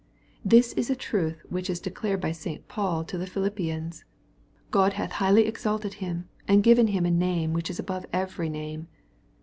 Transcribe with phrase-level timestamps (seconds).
[0.53, 2.67] ''This is a truth which is declared by St.
[2.67, 4.03] Paul to the Philippians,"
[4.71, 8.87] God hath highly exalted Him and given Him a name which is above every name."